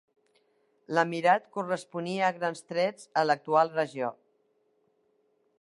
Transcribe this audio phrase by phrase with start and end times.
[0.97, 4.13] L'emirat corresponia a grans trets a l'actual regió.